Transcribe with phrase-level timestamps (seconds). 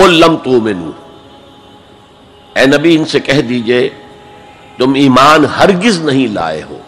[0.00, 0.92] قل لم تؤمنوا۔
[2.60, 3.90] اے نبی، ان سے کہہ دیجیے،
[4.76, 6.78] تم ایمان ہرگز نہیں لائے ہو۔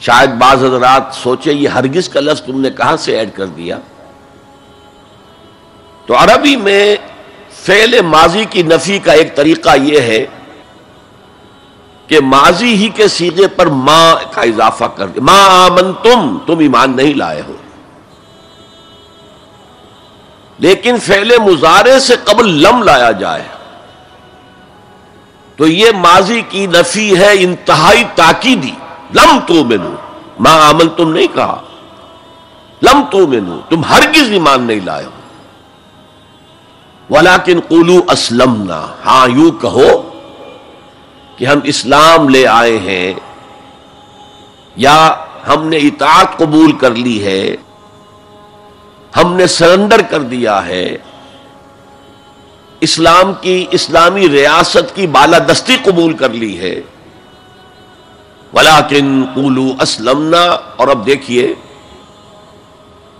[0.00, 3.78] شاید بعض حضرات سوچے یہ ہرگز کا لفظ تم نے کہاں سے ایڈ کر دیا؟
[6.06, 6.96] تو عربی میں
[7.50, 10.26] فعل ماضی کی نفی کا ایک طریقہ یہ ہے
[12.06, 16.58] کہ ماضی ہی کے سیغے پر ماں کا اضافہ کر دیا ماں آمن تم تم
[16.58, 17.52] ایمان نہیں لائے ہو۔
[20.60, 23.44] لیکن فعل مظاہرے سے قبل لم لایا جائے۔
[25.56, 28.70] تو یہ ماضی کی نفی ہے انتہائی تاکیدی۔
[29.14, 29.94] لم تو مینو
[30.38, 31.62] ماں عمل تم نہیں کہا۔
[32.82, 35.10] لم تو مینو تم ہرگز ایمان نہیں لائے ہو۔
[37.10, 38.72] ولاکن قولو اسلم
[39.06, 40.10] ہاں یوں کہو
[41.36, 43.14] کہ ہم اسلام لے آئے ہیں
[44.76, 45.14] یا
[45.48, 47.56] ہم نے اطاعت قبول کر لی ہے۔
[49.16, 50.96] ہم نے سرنڈر کر دیا ہے۔
[52.80, 56.80] اسلام کی، اسلامی ریاست کی بالادستی قبول کر لی ہے۔
[58.52, 60.42] ولاکن قولو اسلمنا۔
[60.76, 61.54] اور اب دیکھیے،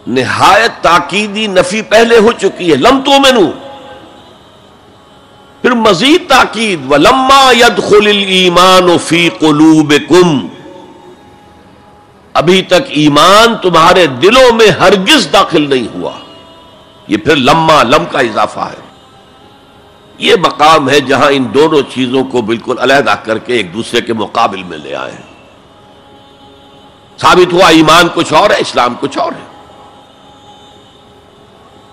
[0.07, 3.51] نہایت تاکیدی نفی پہلے ہو چکی ہے۔ لم تو مینو
[5.63, 9.95] پھر مزید تاکید۔ و لما ید خل ایمان و فی قلوب
[12.35, 16.13] ابھی تک ایمان تمہارے دلوں میں ہرگز داخل نہیں ہوا۔
[17.09, 18.91] یہ پھر لما لم کا اضافہ ہے۔
[20.19, 24.13] یہ مقام ہے جہاں ان دونوں چیزوں کو بالکل علیحدہ کر کے ایک دوسرے کے
[24.13, 25.17] مقابل میں لے آئے
[27.19, 29.51] ثابت ہوا ایمان کچھ اور ہے، اسلام کچھ اور ہے۔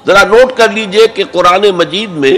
[0.07, 2.37] ذرا نوٹ کر لیجیے کہ قرآن مجید میں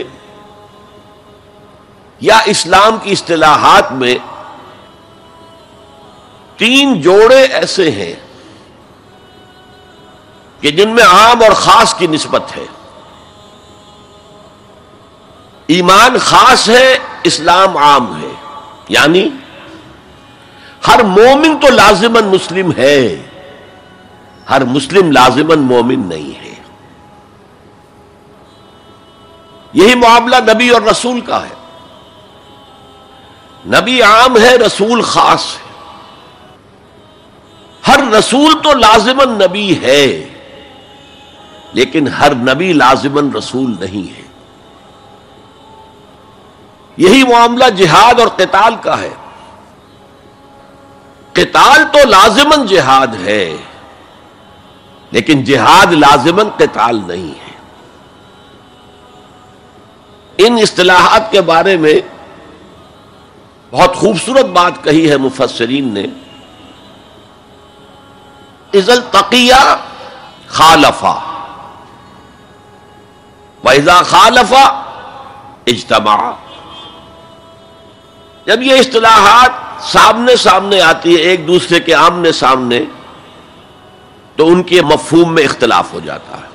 [2.19, 4.15] یا اسلام کی اصطلاحات میں
[6.59, 8.15] تین جوڑے ایسے ہیں
[10.61, 12.65] کہ جن میں عام اور خاص کی نسبت ہے۔
[15.67, 18.27] ایمان خاص ہے، اسلام عام ہے۔
[18.89, 19.29] یعنی
[20.87, 23.15] ہر مومن تو لازمن مسلم ہے۔
[24.49, 26.53] ہر مسلم لازمن مومن نہیں ہے۔
[29.73, 31.55] یہی معاملہ نبی اور رسول کا ہے۔
[33.65, 35.68] نبی عام ہے، رسول خاص ہے۔
[38.09, 40.29] رسول تو لازمن نبی ہے،
[41.73, 44.21] لیکن ہر نبی لازمن رسول نہیں ہے۔
[46.97, 49.13] یہی معاملہ جہاد اور قتال کا ہے۔
[51.33, 53.57] قتال تو لازمن جہاد ہے،
[55.11, 57.49] لیکن جہاد لازمن قتال نہیں ہے۔
[60.37, 61.93] ان اصطلاحات کے بارے میں
[63.71, 66.05] بہت خوبصورت بات کہی ہے مفسرین نے۔
[68.73, 69.75] ازل تقیہ
[70.47, 71.19] خالفا.
[73.63, 74.83] ویزا خالفا
[75.67, 76.31] اجتماع.
[78.45, 82.79] جب یہ اصطلاحات سامنے سامنے آتی ہے ایک دوسرے کے آمنے سامنے،
[84.35, 86.49] تو ان کے مفہوم میں اختلاف ہو جاتا ہے۔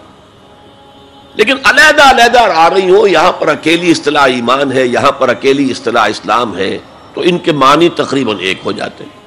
[1.34, 5.70] لیکن علیحدہ علیحدہ آ رہی ہو، یہاں پر اکیلی اصطلاح ایمان ہے، یہاں پر اکیلی
[5.70, 6.78] اصطلاح اسلام ہے،
[7.14, 9.23] تو ان کے معنی تقریباً ایک ہو جاتے ہیں۔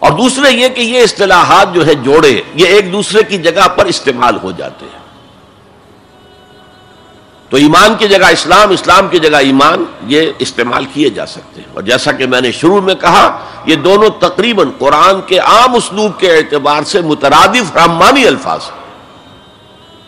[0.00, 3.86] اور دوسرے یہ کہ یہ اصطلاحات جو ہے جوڑے، یہ ایک دوسرے کی جگہ پر
[3.86, 5.00] استعمال ہو جاتے ہیں۔
[7.48, 11.74] تو ایمان کی جگہ اسلام اسلام کی جگہ ایمان، یہ استعمال کیے جا سکتے ہیں۔
[11.74, 16.20] اور جیسا کہ میں نے شروع میں کہا، یہ دونوں تقریباً قرآن کے عام اسلوب
[16.20, 18.80] کے اعتبار سے مترادف رحمانی الفاظ ہیں۔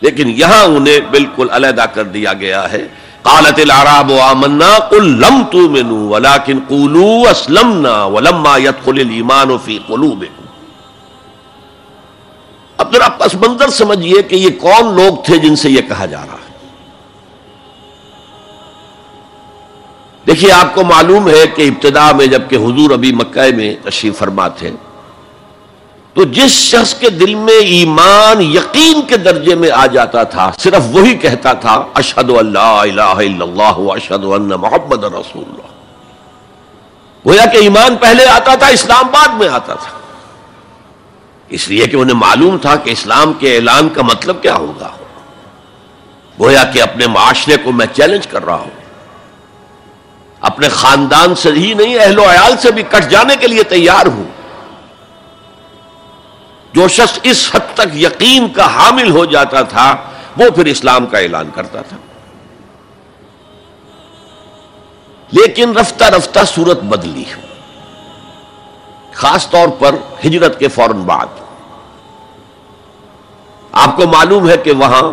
[0.01, 2.87] لیکن یہاں انہیں بالکل علیحدہ کر دیا گیا ہے۔
[3.25, 10.41] قالت العراب آمنا قل لم تؤمنوا ولكن قولوا اسلمنا ولما يدخل الايمان في قلوبكم
[12.79, 16.25] اب ذرا پس منظر سمجھیے کہ یہ کون لوگ تھے جن سے یہ کہا جا
[16.25, 16.51] رہا ہے؟
[20.27, 24.47] دیکھیے آپ کو معلوم ہے کہ ابتدا میں جبکہ حضور ابھی مکہ میں تشریف فرما
[24.59, 24.71] تھے
[26.13, 30.83] تو جس شخص کے دل میں ایمان یقین کے درجے میں آ جاتا تھا، صرف
[30.91, 35.67] وہی کہتا تھا اشد اللہ الہ الا اللہ اشد اللہ محمد رسول اللہ.
[37.27, 39.99] گویا کہ ایمان پہلے آتا تھا، اسلام بعد میں آتا تھا۔
[41.49, 44.89] اس لیے کہ انہیں معلوم تھا کہ اسلام کے اعلان کا مطلب کیا ہوگا۔
[46.39, 48.69] گویا کہ اپنے معاشرے کو میں چیلنج کر رہا ہوں۔
[50.41, 54.05] اپنے خاندان سے ہی نہیں، اہل و عیال سے بھی کٹ جانے کے لیے تیار
[54.05, 54.42] ہوں۔
[56.73, 59.95] جو شخص اس حد تک یقین کا حامل ہو جاتا تھا،
[60.37, 61.97] وہ پھر اسلام کا اعلان کرتا تھا۔
[65.31, 67.23] لیکن رفتہ رفتہ صورت بدلی۔
[69.13, 71.25] خاص طور پر ہجرت کے فوراً بعد۔
[73.71, 75.11] آپ کو معلوم ہے کہ وہاں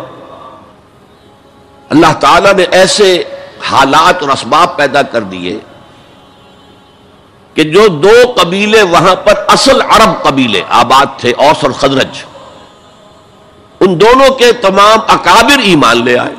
[1.89, 3.23] اللہ تعالی نے ایسے
[3.63, 5.59] حالات اور اسباب پیدا کر دیے
[7.53, 12.23] کہ جو دو قبیلے وہاں پر اصل عرب قبیلے، آباد تھے، اوس اور خدرج
[13.79, 16.33] ان دونوں کے تمام اکابر ایمان لے آئے۔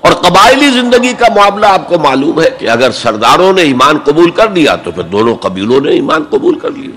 [0.00, 4.30] اور قبائلی زندگی کا معاملہ آپ کو معلوم ہے کہ اگر سرداروں نے ایمان قبول
[4.30, 6.96] کر لیا تو پھر دونوں قبیلوں نے ایمان قبول کر لیا۔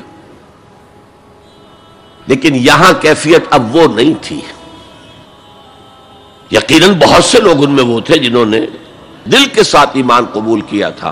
[2.28, 4.40] لیکن یہاں کیفیت اب وہ نہیں تھی۔
[6.52, 8.62] یقیناً بہت سے لوگ ان میں وہ تھے جنہوں نے
[9.26, 11.12] دل کے ساتھ ایمان قبول کیا تھا۔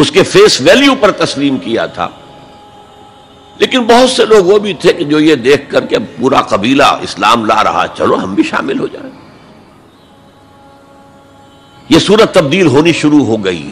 [0.00, 2.08] اس کے فیس ویلیو پر تسلیم کیا تھا۔
[3.58, 6.82] لیکن بہت سے لوگ وہ بھی تھے کہ جو یہ دیکھ کر کے پورا قبیلہ
[6.82, 9.10] اسلام لا رہا، چلو ہم بھی شامل ہو جائیں۔
[11.88, 13.70] یہ صورت تبدیل ہونی شروع ہو گئی۔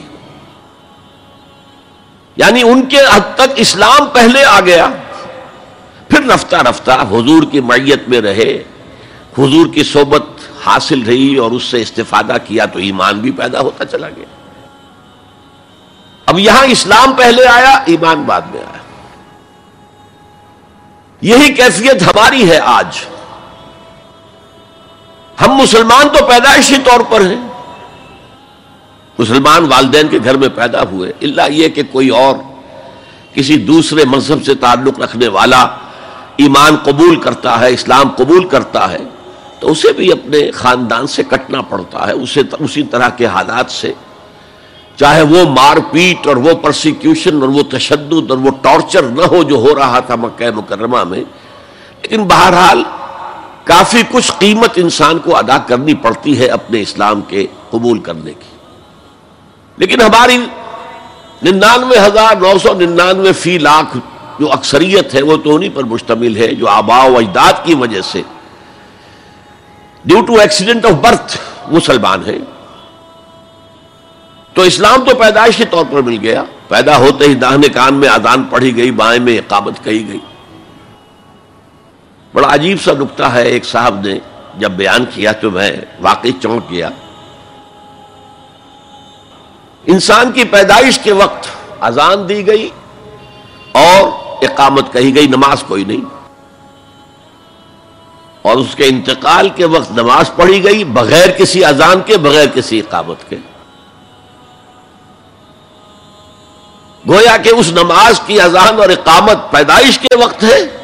[2.37, 4.89] یعنی ان کے حد تک اسلام پہلے آ گیا۔
[6.09, 8.65] پھر رفتہ رفتہ حضور کی معیت میں رہے۔
[9.39, 10.25] حضور کی صحبت
[10.67, 14.38] حاصل رہی اور اس سے استفادہ کیا تو ایمان بھی پیدا ہوتا چلا گیا۔
[16.29, 18.79] اب یہاں اسلام پہلے آیا، ایمان بعد میں آیا۔
[21.21, 22.87] یہی کیفیت ہماری ہے آج۔
[25.41, 27.49] ہم مسلمان تو پیدائشی طور پر ہیں۔
[29.19, 32.37] مسلمان والدین کے گھر میں پیدا ہوئے۔ اللہ یہ کہ کوئی اور
[33.35, 35.63] کسی دوسرے مذہب سے تعلق رکھنے والا
[36.37, 39.05] ایمان قبول کرتا ہے، اسلام قبول کرتا ہے،
[39.61, 43.93] تو اسے بھی اپنے خاندان سے کٹنا پڑتا ہے، اسے اسی طرح کے حالات سے۔
[45.01, 49.43] چاہے وہ مار پیٹ اور وہ پرسیکیوشن اور وہ تشدد اور وہ ٹارچر نہ ہو
[49.43, 51.19] جو ہو رہا تھا مکہ مکرمہ میں،
[52.03, 52.83] لیکن بہرحال
[53.65, 58.57] کافی کچھ قیمت انسان کو ادا کرنی پڑتی ہے اپنے اسلام کے قبول کرنے کی۔
[59.79, 60.37] لیکن ہماری
[61.43, 63.97] ننانوے ہزار نو سو ننانوے فی لاکھ
[64.39, 68.01] جو اکثریت ہے وہ تو انہیں پر مشتمل ہے جو آبا و اجداد کی وجہ
[68.01, 68.23] سے۔
[70.05, 71.37] Due to accident of birth
[71.73, 72.39] مسلمان ہے
[74.55, 78.45] تو اسلام تو پیدائشی طور پر مل گیا۔ پیدا ہوتے ہی داہنے کان میں آدان
[78.45, 80.19] پڑھی گئی، بائیں میں اقامت کہی گئی۔
[82.35, 84.19] بڑا عجیب سا نکتا ہے، ایک صاحب نے
[84.59, 86.89] جب بیان کیا تو میں واقعی چونک گیا۔
[89.87, 91.47] انسان کی پیدائش کے وقت
[91.81, 92.71] اذان دی گئی
[93.73, 94.09] اور
[94.45, 96.01] اقامت کہی گئی، نماز کوئی نہیں۔
[98.43, 102.79] اور اس کے انتقال کے وقت نماز پڑھی گئی، بغیر کسی اذان کے، بغیر کسی
[102.79, 103.37] اقامت کے۔
[107.09, 110.77] گویا کہ اس نماز کی اذان اور اقامت پیدائش کے وقت ہے،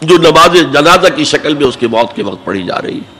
[0.00, 3.18] جو نماز جنازہ کی شکل میں اس کی موت کے وقت پڑھی جا رہی ہے۔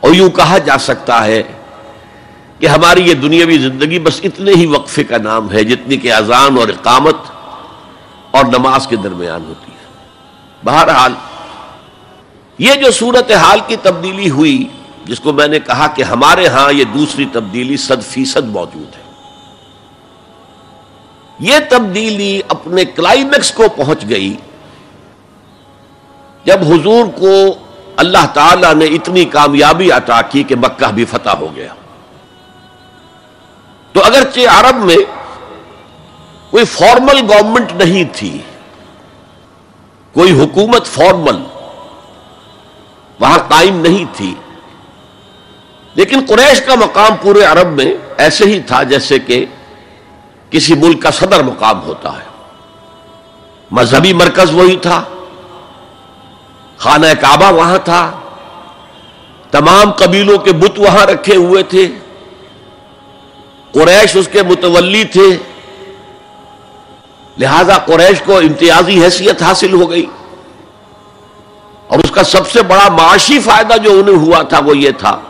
[0.00, 1.42] اور یوں کہا جا سکتا ہے
[2.58, 6.58] کہ ہماری یہ دنیاوی زندگی بس اتنے ہی وقفے کا نام ہے جتنی کہ اذان
[6.58, 7.16] اور اقامت
[8.30, 9.86] اور نماز کے درمیان ہوتی ہے۔
[10.64, 11.12] بہرحال،
[12.58, 14.68] یہ جو صورت حال کی تبدیلی ہوئی،
[15.04, 19.03] جس کو میں نے کہا کہ ہمارے ہاں یہ دوسری تبدیلی صد فیصد موجود ہے۔
[21.38, 24.34] یہ تبدیلی اپنے کلائمیکس کو پہنچ گئی
[26.44, 27.32] جب حضور کو
[27.96, 31.74] اللہ تعالی نے اتنی کامیابی عطا کی کہ مکہ بھی فتح ہو گیا۔
[33.92, 34.96] تو اگرچہ عرب میں
[36.50, 38.38] کوئی فارمل گورنمنٹ نہیں تھی،
[40.14, 41.42] کوئی حکومت فارمل
[43.20, 44.34] وہاں قائم نہیں تھی،
[45.94, 49.44] لیکن قریش کا مقام پورے عرب میں ایسے ہی تھا جیسے کہ
[50.54, 52.24] کسی ملک کا صدر مقام ہوتا ہے۔
[53.70, 55.04] مذہبی مرکز وہی تھا۔
[56.76, 58.20] خانہ کعبہ وہاں تھا۔
[59.50, 61.88] تمام قبیلوں کے بت وہاں رکھے ہوئے تھے۔
[63.72, 65.36] قریش اس کے متولی تھے۔
[67.38, 70.06] لہذا قریش کو امتیازی حیثیت حاصل ہو گئی۔
[71.88, 75.20] اور اس کا سب سے بڑا معاشی فائدہ جو انہیں ہوا تھا وہ یہ تھا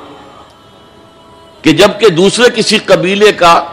[1.62, 3.64] کہ جبکہ دوسرے کسی قبیلے کا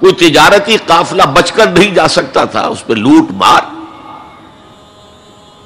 [0.00, 3.60] کوئی تجارتی قافلہ بچ کر نہیں جا سکتا تھا، اس پہ لوٹ مار۔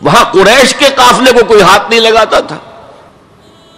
[0.02, 2.56] وہاں قریش کے قافلے کو کوئی ہاتھ نہیں لگاتا تھا۔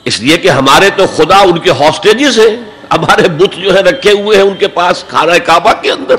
[0.05, 2.57] اس لیے کہ ہمارے تو خدا ان کے ہاسٹیجز ہیں،
[2.91, 6.17] ہمارے بت جو ہے رکھے ہوئے ہیں ان کے پاس کھانا کعبہ کے اندر۔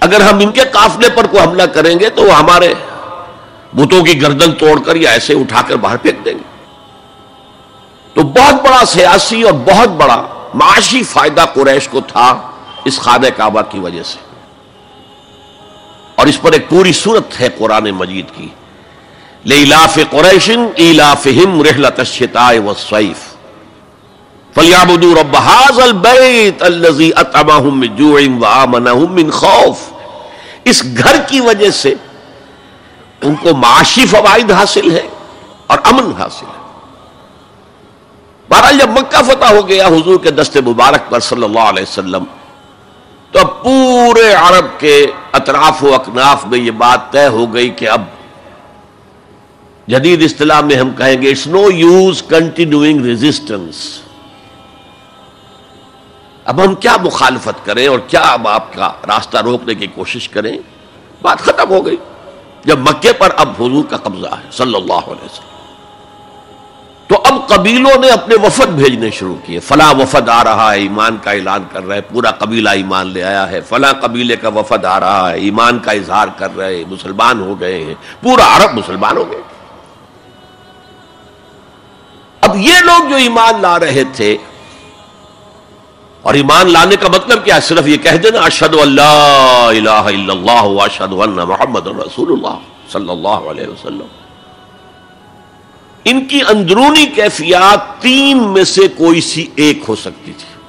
[0.00, 2.74] اگر ہم ان کے قافلے پر کوئی حملہ کریں گے تو وہ ہمارے
[3.72, 6.64] بتوں کی گردن توڑ کر یا ایسے اٹھا کر باہر پھینک دیں گے۔
[8.14, 12.49] تو بہت بڑا سیاسی اور بہت بڑا معاشی فائدہ قریش کو تھا۔
[12.84, 14.18] اس خانہ کعبہ کی وجہ سے۔
[16.14, 18.48] اور اس پر ایک پوری صورت ہے قرآن مجید کی۔
[19.44, 23.34] لے الاف قریشن الاف رحلت الشتاء والصيف۔
[24.54, 28.66] فلیابدو رب حاض البیت اللذی اتماہم من جوع و
[29.08, 29.92] من خوف۔
[30.64, 31.94] اس گھر کی وجہ سے
[33.22, 35.08] ان کو معاشی فوائد حاصل ہے
[35.66, 36.60] اور امن حاصل ہے
[38.48, 42.24] بہرحال جب مکہ فتح ہو گیا، حضور کے دست مبارک پر صلی اللہ علیہ وسلم
[43.30, 47.88] تو اب پورے عرب کے اطراف و اکناف میں یہ بات طے ہو گئی کہ
[47.88, 48.02] اب
[49.86, 54.02] جدید اصطلاح میں ہم کہیں گے it's no use continuing resistance.
[56.44, 60.58] اب ہم کیا مخالفت کریں اور کیا اب آپ کا راستہ روکنے کی کوشش کریں؟
[61.22, 61.96] بات ختم ہو گئی۔
[62.64, 65.59] جب مکے پر اب حضور کا قبضہ ہے، صلی اللہ علیہ وسلم۔
[67.10, 71.16] تو اب قبیلوں نے اپنے وفد بھیجنے شروع کیے۔ فلاں وفد آ رہا ہے، ایمان
[71.22, 74.98] کا اعلان کر رہے، پورا قبیلہ ایمان لے آیا ہے۔ فلاں قبیلے کا وفد آ
[75.00, 79.24] رہا ہے، ایمان کا اظہار کر رہے، مسلمان ہو گئے ہیں۔ پورا عرب مسلمان ہو
[79.30, 79.42] گئے۔
[82.40, 84.36] اب یہ لوگ جو ایمان لا رہے تھے،
[86.22, 90.82] اور ایمان لانے کا مطلب کیا صرف یہ کہہ دینا اشد اللہ الہ الا اللہ
[90.84, 92.58] اشد اللہ محمد رسول اللہ
[92.92, 94.19] صلی اللہ علیہ وسلم۔
[96.04, 100.60] ان کی اندرونی کیفیات تین میں سے کوئی سی ایک ہو سکتی تھی۔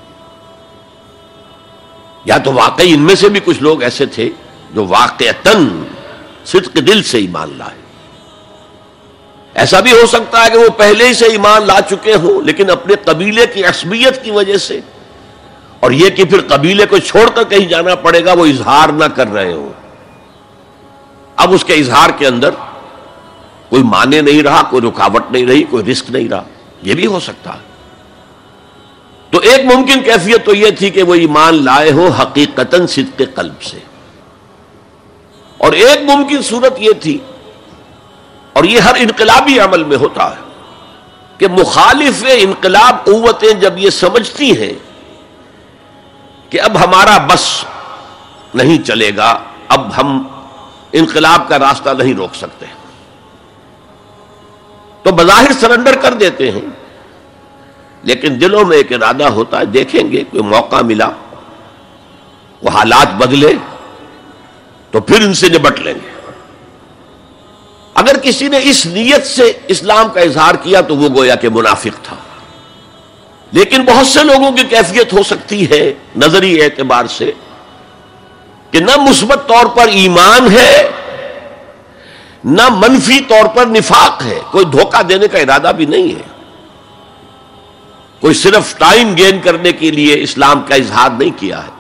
[2.26, 4.30] یا تو واقعی ان میں سے بھی کچھ لوگ ایسے تھے
[4.74, 5.24] جو واقع
[6.46, 7.82] صدق دل سے ایمان لائے۔
[9.54, 12.70] ایسا بھی ہو سکتا ہے کہ وہ پہلے ہی سے ایمان لا چکے ہوں، لیکن
[12.70, 14.80] اپنے قبیلے کی عصبیت کی وجہ سے۔
[15.80, 19.06] اور یہ کہ پھر قبیلے کو چھوڑ کر کہیں جانا پڑے گا، وہ اظہار نہ
[19.06, 19.72] کر رہے ہو
[21.36, 22.50] اب اس کے اظہار کے اندر
[23.72, 26.44] کوئی مانے نہیں رہا، کوئی رکاوٹ نہیں رہی، کوئی رسک نہیں رہا۔
[26.82, 27.60] یہ بھی ہو سکتا ہے۔
[29.30, 33.62] تو ایک ممکن کیفیت تو یہ تھی کہ وہ ایمان لائے ہو حقیقت صدق قلب
[33.62, 33.78] سے۔
[35.58, 37.18] اور ایک ممکن صورت یہ تھی،
[38.54, 40.42] اور یہ ہر انقلابی عمل میں ہوتا ہے،
[41.38, 44.74] کہ مخالف انقلاب قوتیں جب یہ سمجھتی ہیں
[46.50, 47.66] کہ اب ہمارا بس
[48.54, 50.28] نہیں چلے گا، اب ہم
[50.92, 52.66] انقلاب کا راستہ نہیں روک سکتے۔
[55.04, 56.62] تو بظاہر سرنڈر کر دیتے ہیں۔
[58.04, 61.10] لیکن دلوں میں ایک ارادہ ہوتا ہے، دیکھیں گے، کوئی موقع ملا،
[62.62, 63.54] وہ حالات بدلے،
[64.92, 66.32] تو پھر ان سے نبٹ لیں گے۔
[67.94, 72.04] اگر کسی نے اس نیت سے اسلام کا اظہار کیا تو وہ گویا کہ منافق
[72.04, 72.16] تھا۔
[73.52, 77.32] لیکن بہت سے لوگوں کی کیفیت ہو سکتی ہے نظری اعتبار سے
[78.72, 80.90] کہ نہ مثبت طور پر ایمان ہے
[82.44, 86.22] نہ منفی طور پر نفاق ہے، کوئی دھوکہ دینے کا ارادہ بھی نہیں ہے۔
[88.22, 91.72] کوئی صرف ٹائم گین کرنے کے لیے اسلام کا اظہار نہیں کیا ہے۔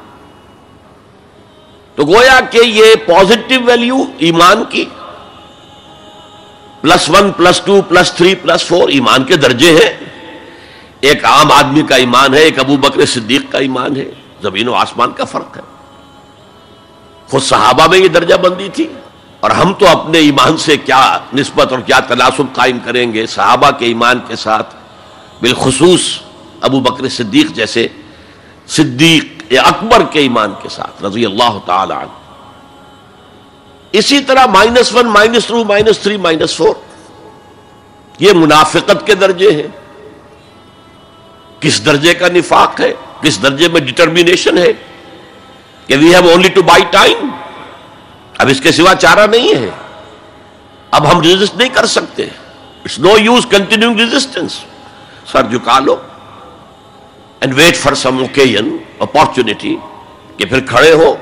[1.96, 4.86] تو گویا کہ یہ پازیٹو ویلیو ایمان کی
[6.82, 10.00] plus one plus two plus three plus four ایمان کے درجے ہیں۔
[11.00, 14.74] ایک عام آدمی کا ایمان ہے، ایک ابو بکر صدیق کا ایمان ہے۔ زمین و
[14.74, 15.62] آسمان کا فرق ہے۔
[17.27, 18.88] خود صحابہ میں یہ درجہ بندی تھی۔
[19.41, 23.71] اور ہم تو اپنے ایمان سے کیا نسبت اور کیا تناسب قائم کریں گے صحابہ
[23.71, 24.75] کے ایمان کے ساتھ؟
[25.41, 26.19] بالخصوص
[26.62, 27.88] ابو بکر صدیق جیسے
[28.67, 32.12] صدیق اکبر کے ایمان کے ساتھ، رضی اللہ تعالی عنہ۔
[33.91, 36.75] اسی طرح minus one minus two minus three minus four
[38.19, 39.67] یہ منافقت کے درجے ہیں۔
[41.60, 44.74] کس درجے کا نفاق ہے؟ کس درجے میں ڈٹرمینیشن ہے؟
[45.88, 47.27] کہ we have only to buy time
[48.41, 49.69] اب اس کے سوا چارہ نہیں ہے۔
[50.91, 52.24] اب ہم ریزسٹ نہیں کر سکتے۔
[52.86, 54.60] It's no use continue resistance
[55.31, 55.95] سر جھکا لو۔
[57.39, 59.77] And wait for some occasion opportunity
[60.38, 61.15] کہ پھر کھڑے ہو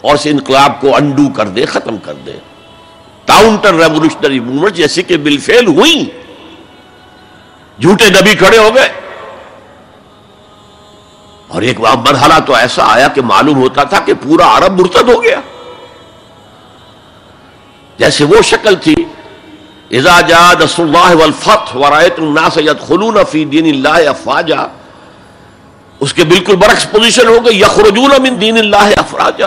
[0.00, 2.32] اور اس انقلاب کو انڈو کر دے، ختم کر دے۔
[3.26, 6.04] کاؤنٹر ریولیوشنری موومنٹ جیسے کہ بل فیل ہوئی۔
[7.80, 8.88] جھوٹے نبی کھڑے ہو گئے۔
[11.48, 15.22] اور ایک مرحلہ تو ایسا آیا کہ معلوم ہوتا تھا کہ پورا عرب مرتد ہو
[15.22, 15.40] گیا۔
[18.02, 18.94] جیسے وہ شکل تھی،
[19.98, 24.62] اذا جاء نصر اللہ والفتح ورائت الناس يدخلون فی دین اللہ افواجا،
[26.00, 29.46] اس کے بالکل برعکس پوزیشن ہو گئی، یخرجون من دین اللہ افراجا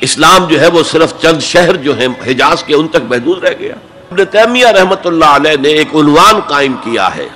[0.00, 3.54] اسلام جو ہے وہ صرف چند شہر جو ہیں، حجاز کے ان تک محدود رہ
[3.58, 3.74] گیا۔
[4.10, 7.28] ابن تیمیہ رحمت اللہ علیہ نے ایک عنوان قائم کیا ہے۔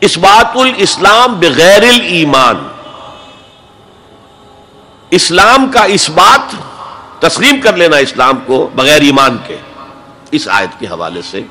[0.00, 2.56] اس بات الاسلام بغیر الایمان۔
[5.10, 6.54] اسلام کا اس بات
[7.20, 9.56] تسلیم کر لینا اسلام کو بغیر ایمان کے۔
[10.30, 11.42] اس آیت کے حوالے سے۔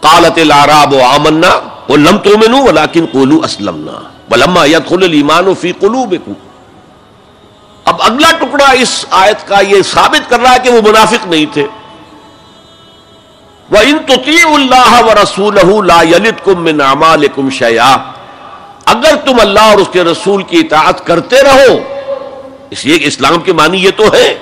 [0.00, 3.92] قالت العراب و آمنا وہ لم تو میں ولیکن قولو اسلمنا۔
[4.30, 6.32] ولما یدخل الایمان فی قلوبکم
[7.84, 11.46] اب اگلا ٹکڑا اس آیت کا یہ ثابت کر رہا ہے کہ وہ منافق نہیں
[11.52, 11.66] تھے۔
[13.70, 16.02] وہ ان تو اللہ و رسول لا
[16.44, 17.48] کم میں ناما کم
[18.84, 21.78] اگر تم اللہ اور اس کے رسول کی اطاعت کرتے رہو،
[22.70, 24.38] اس لیے کہ اسلام کے معنی یہ تو ہے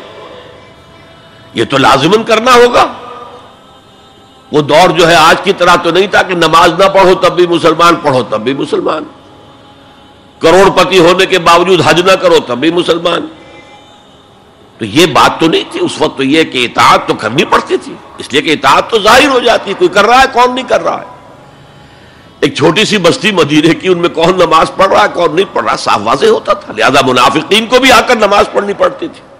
[1.54, 2.92] یہ تو لازمن کرنا ہوگا۔
[4.52, 7.32] وہ دور جو ہے آج کی طرح تو نہیں تھا کہ نماز نہ پڑھو تب
[7.32, 9.04] بھی مسلمان پڑھو، تب بھی مسلمان۔
[10.38, 13.26] کروڑ پتی ہونے کے باوجود حج نہ کرو، تب بھی مسلمان۔
[14.78, 17.76] تو یہ بات تو نہیں تھی، اس وقت تو یہ کہ اطاعت تو کرنی پڑتی
[17.76, 20.54] تھی۔ اس لیے کہ اطاعت تو ظاہر ہو جاتی ہے کوئی کر رہا ہے، کون
[20.54, 21.06] نہیں کر رہا ہے۔
[22.40, 25.54] ایک چھوٹی سی بستی مدینے کی، ان میں کون نماز پڑھ رہا ہے، کون نہیں
[25.54, 29.08] پڑھ رہا، صاف واضح ہوتا تھا۔ لہذا منافقین کو بھی آ کر نماز پڑھنی پڑتی
[29.08, 29.33] تھی۔